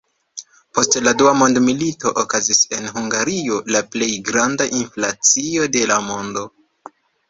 Post 0.77 0.95
la 1.07 1.13
Dua 1.19 1.33
Mondmilito 1.41 2.15
okazis 2.23 2.63
en 2.79 2.89
Hungario 2.97 3.61
la 3.77 3.85
plej 3.93 4.11
granda 4.33 4.71
inflacio 4.83 5.73
de 5.79 5.89
la 5.97 6.05
mondo. 6.13 6.53